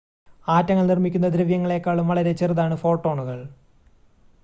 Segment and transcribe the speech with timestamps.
[0.47, 3.39] ആറ്റങ്ങൾ നിർമ്മിക്കുന്ന ദ്രവ്യങ്ങളെക്കാളും വളരെ ചെറുതാണ് ഫോട്ടോണുകൾ